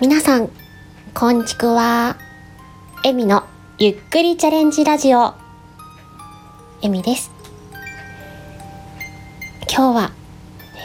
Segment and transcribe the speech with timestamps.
[0.00, 0.48] 皆さん、
[1.12, 2.16] こんちくわ。
[3.04, 3.42] エミの
[3.78, 5.34] ゆっくりチャレンジラジオ。
[6.82, 7.32] エミです。
[9.68, 10.12] 今日は、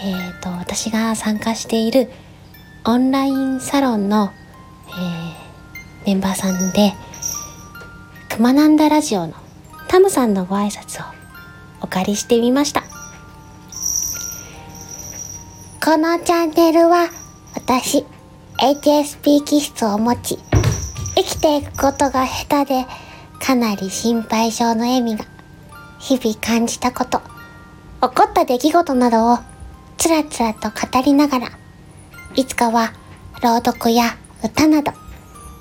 [0.03, 2.09] えっ、と、私が参加している
[2.85, 4.31] オンラインサロンの、
[4.87, 6.93] えーメンバーさんで、
[8.35, 9.35] くまなんだラジオの
[9.89, 11.13] タムさんのご挨拶を
[11.81, 12.81] お借りしてみました。
[15.85, 17.09] このチャンネルは
[17.53, 18.07] 私
[18.59, 20.37] HSP 気質を持ち
[21.15, 22.85] 生きていくことが下手で
[23.39, 25.25] かなり心配性のエミが
[25.99, 27.19] 日々感じたこと
[28.01, 29.39] 起こった出来事などを
[29.97, 31.47] つらつらと語りながら
[32.35, 32.93] いつかは
[33.41, 34.91] 朗読や歌など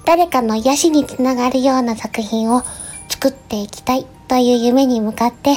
[0.05, 2.63] 誰かの癒しにつながるような作品を
[3.09, 5.51] 作っていきたいという夢に向かって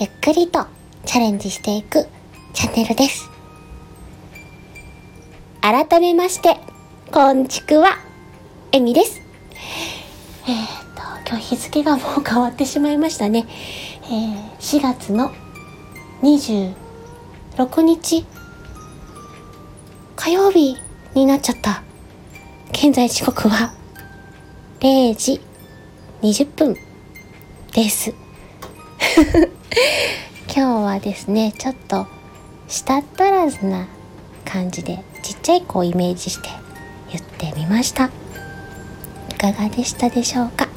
[0.00, 0.66] ゆっくりと
[1.04, 2.06] チャレンジしていく
[2.52, 3.33] チャンネルです。
[5.66, 6.58] 改めまして、
[7.10, 7.96] こんちくわ、
[8.70, 9.22] えみです。
[10.46, 13.46] えー、っと、今日日付がもう変わってしまいましたね。
[14.02, 15.32] えー、4月の
[16.20, 18.26] 26日、
[20.16, 20.76] 火曜日
[21.14, 21.82] になっちゃった。
[22.72, 23.72] 現在時刻は
[24.80, 25.40] 0時
[26.20, 26.76] 20分
[27.72, 28.12] です。
[30.54, 32.06] 今日はですね、ちょっと
[32.68, 33.88] 舌足らずな
[34.44, 36.48] 感じでちっちゃい子をイメージして
[37.10, 38.10] 言ってみました。
[39.30, 40.68] いかがでしたでしょうか？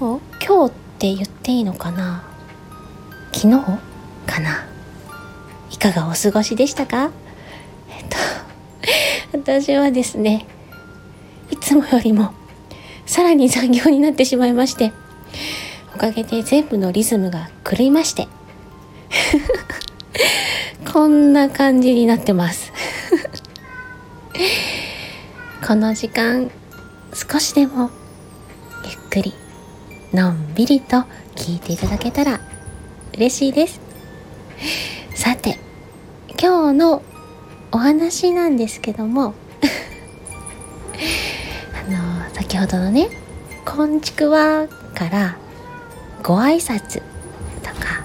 [0.00, 2.24] お今日って言っていいのかな？
[3.32, 3.64] 昨日
[4.26, 4.66] かな？
[5.70, 7.10] いかがお過ごしでしたか？
[7.90, 8.16] えっと
[9.38, 10.46] 私はですね
[11.50, 12.32] いつもよりも
[13.06, 14.92] さらに残業になってしまいまして
[15.94, 18.28] おかげで全部のリズムが狂いまして。
[20.92, 22.72] こんな感じになってます。
[25.64, 26.50] この時間
[27.14, 27.90] 少しでも
[28.84, 29.32] ゆっくり
[30.12, 31.04] のんびりと
[31.36, 32.40] 聞いていただけたら
[33.14, 33.80] 嬉しいです。
[35.14, 35.60] さて
[36.40, 37.02] 今日の
[37.70, 39.34] お話なんですけども
[41.72, 41.98] あの
[42.34, 43.10] 先ほどのね
[43.64, 45.36] 「こんちくわ」から
[46.24, 47.00] ご挨拶
[47.62, 48.04] とか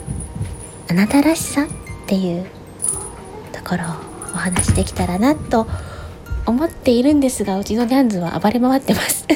[0.88, 1.68] あなたらしさっ
[2.06, 2.46] ていう
[3.66, 3.84] ころ
[4.34, 5.68] お話しできたらなと
[6.46, 9.26] 思っているんですがうちのニャンズは暴れ回ってます。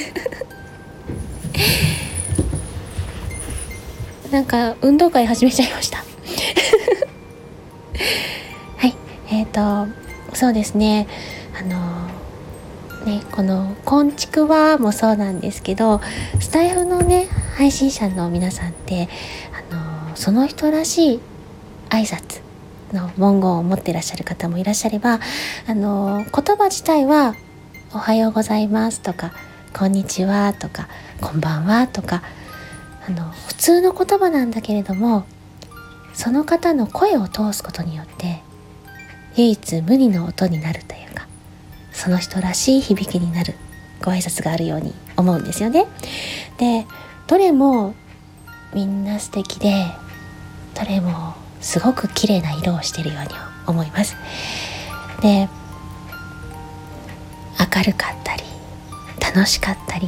[4.31, 5.97] なんか運動会始めちゃいました。
[8.77, 8.95] はい
[9.31, 11.07] えっ、ー、とそうですね。
[11.59, 12.07] あの
[13.05, 15.99] ねこの「こんちくわ」もそうなんですけど
[16.39, 19.09] スタイフのね配信者の皆さんって
[19.71, 21.19] あのその人らしい
[21.89, 22.41] 挨拶
[22.93, 25.19] の文言を持っていらっしゃる方もいらっしゃれば
[25.67, 27.35] あの言葉自体は
[27.93, 29.31] 「おはようございます」とか
[29.73, 30.87] 「こんにちは」とか
[31.21, 32.21] 「こんばんは」とか
[33.07, 35.25] あの普通の言葉なんだけれども
[36.13, 38.41] その方の声を通すことによって
[39.35, 41.27] 唯一無二の音になるというか
[41.91, 43.55] その人らしい響きになる
[44.01, 45.85] ご挨拶があるように思うんですよね。
[46.57, 46.85] で
[47.27, 47.93] どれも
[48.73, 49.85] みんな素敵で
[50.75, 53.29] どれもすごく綺麗な色をしているように
[53.67, 54.15] 思います。
[55.21, 55.49] で
[57.59, 58.43] 明るかったり
[59.21, 60.07] 楽しかったり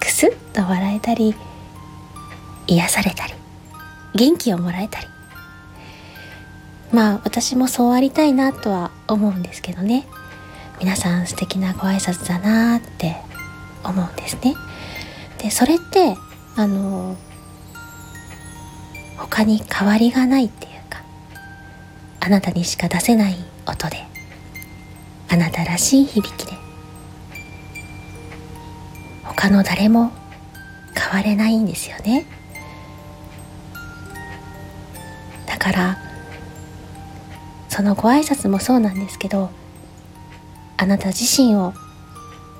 [0.00, 1.34] クスッと笑えたり
[2.66, 3.34] 癒されたり
[4.14, 5.06] 元気をもらえたり。
[6.92, 10.06] まあ私もそうありたいなとは思うんですけどね。
[10.78, 13.16] 皆さん素敵なご挨拶だなって
[13.84, 14.54] 思うんですね。
[15.38, 16.16] でそれって
[16.56, 17.16] あの
[19.16, 20.71] 他に変わりがないっていう
[22.24, 23.34] あなたにしか出せない
[23.66, 23.96] 音で
[25.28, 26.52] あなたらしい響きで
[29.24, 30.12] 他の誰も
[30.94, 32.24] 変われないんですよね。
[35.46, 35.98] だから
[37.68, 39.50] そのご挨拶もそうなんですけど
[40.76, 41.74] あなた自身を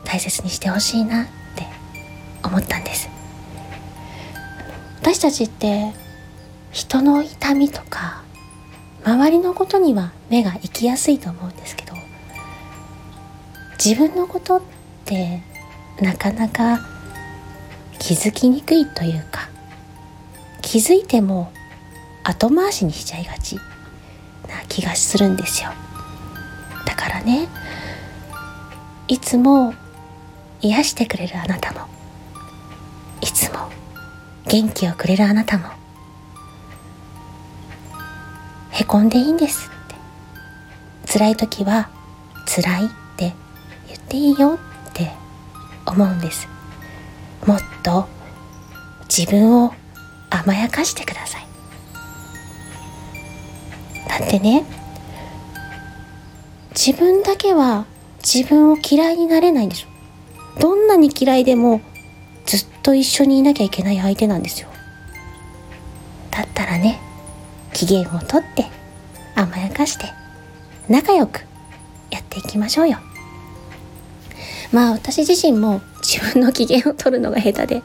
[0.05, 1.67] 大切にしてほしいなって
[2.43, 3.09] 思ったんです。
[5.01, 5.93] 私たちって
[6.73, 8.22] 人の痛みとか
[9.05, 11.95] 周りのことには目が行きやすいと思うんですけど
[13.85, 14.63] 自分のことっ
[15.05, 15.43] て
[16.01, 16.81] なかなか
[17.99, 19.49] 気づきにくいというか
[20.61, 21.53] 気づいても
[22.25, 25.71] 後回しにしちゃいがちな気がするんですよ。
[26.87, 27.49] だからね
[29.09, 29.75] いつも
[30.61, 31.89] 癒してくれるあなたも
[33.21, 33.69] いつも
[34.47, 35.82] 元気をくれるあなたも
[38.73, 39.71] へこんでいいんですっ
[41.05, 41.13] て。
[41.13, 41.91] 辛い時は
[42.47, 43.35] 辛いって
[43.89, 44.59] 言っていいよ
[44.91, 45.13] って
[45.87, 46.49] 思うんです。
[47.47, 48.09] もっと
[49.15, 49.75] 自分を
[50.31, 51.47] 甘やかしてください。
[54.09, 54.65] だってね
[56.71, 57.85] 自分だけは
[58.23, 59.89] 自分を嫌いになれないんですよ。
[60.61, 61.81] どんなに嫌いでも
[62.47, 64.69] ずっと一緒にいなきゃいけない相手なんですよ。
[66.31, 66.99] だったらね
[67.73, 68.67] 機嫌をとって
[69.35, 70.07] 甘やかして
[70.89, 71.41] 仲良く
[72.11, 72.99] やっていきましょうよ。
[74.73, 77.83] まあ私自身も自分の機嫌を取るのが下手で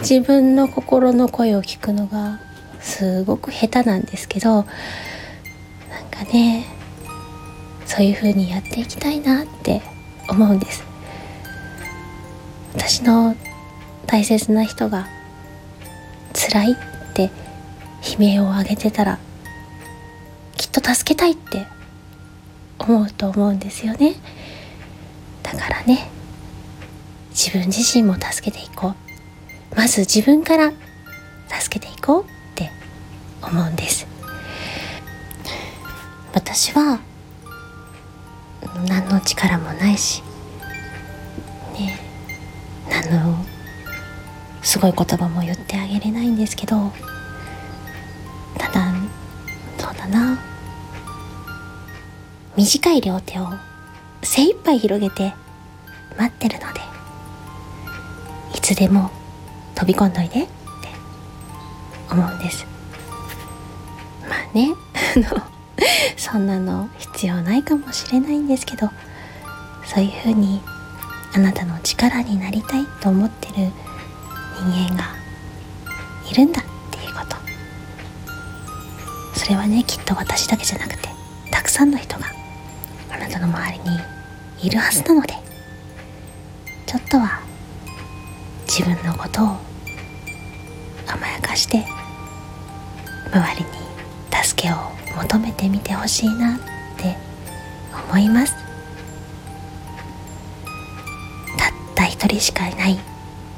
[0.00, 2.40] 自分の心の声を聞くのが
[2.80, 4.64] すごく下手なんですけどなん
[6.10, 6.66] かね
[7.86, 9.82] そういう風にやっていきたいなって
[10.28, 10.84] 思うんです。
[12.74, 13.36] 私の
[14.06, 15.06] 大切な人が
[16.32, 16.76] 辛いっ
[17.14, 17.30] て
[18.02, 19.18] 悲鳴を上げてたら
[20.56, 21.66] きっと助けたいって
[22.78, 24.14] 思うと思うんですよね。
[25.42, 26.10] だからね
[27.30, 29.76] 自分自身も助けていこう。
[29.76, 30.72] まず自分から
[31.48, 32.70] 助けていこうって
[33.42, 34.06] 思うんです。
[36.34, 37.00] 私は
[38.86, 40.22] 何の力もないし
[41.74, 41.98] ね
[42.88, 43.44] 何の
[44.62, 46.92] すごい言葉も言ってあげれないんですけど
[49.94, 50.38] うだな。
[52.56, 53.48] 短い両手を
[54.22, 55.32] 精一杯広げて
[56.18, 56.80] 待ってるので
[58.54, 59.10] いつでも
[59.74, 60.50] 飛び込んどいでって
[62.10, 62.66] 思うんです。
[64.28, 64.74] まあね
[66.16, 68.90] そんなの必要ないかもしれないんですけど
[69.84, 70.60] そういうふうに
[71.34, 73.54] あなたの力になりたいと思ってる
[74.56, 75.14] 人間が
[76.30, 77.51] いるんだっていうこと。
[79.42, 81.08] それはねきっと私だけじゃなくて
[81.50, 82.26] たくさんの人が
[83.10, 83.98] あなたの周りに
[84.62, 85.34] いるはずなので
[86.86, 87.40] ちょっとは
[88.68, 89.46] 自分のことを
[91.08, 91.84] 甘やかして
[93.32, 94.76] 周りに助けを
[95.20, 96.58] 求めてみてほしいなっ
[96.96, 97.16] て
[98.12, 98.54] 思います。
[101.58, 102.98] たった一人しかいない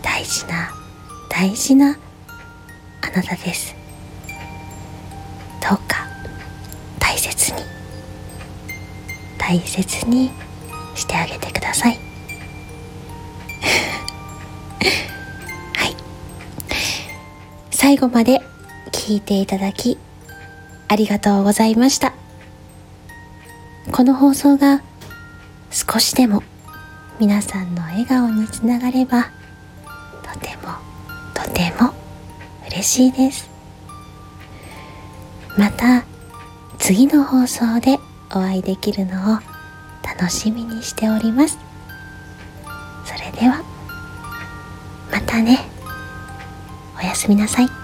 [0.01, 0.71] 大事な
[1.29, 1.99] 大事な
[3.03, 3.74] あなたです。
[5.67, 6.07] どうか
[7.01, 7.63] 大切に
[9.39, 10.31] 大切に
[10.95, 11.99] してあげてください。
[15.75, 15.97] はい。
[17.71, 18.41] 最後まで
[18.93, 19.99] 聞いていただき
[20.89, 22.13] ありがとうございました。
[23.91, 24.83] この放送が
[25.71, 26.43] 少しでも
[27.19, 29.31] 皆さんの笑顔につながれば
[30.23, 30.75] とても
[31.33, 31.95] とても
[32.67, 33.54] 嬉しいです。
[35.57, 36.05] また
[36.79, 37.99] 次の放送で
[38.31, 39.39] お会いできるのを
[40.03, 41.59] 楽しみにしております。
[43.05, 43.63] それでは
[45.13, 45.61] またね。
[46.99, 47.84] おやすみなさい。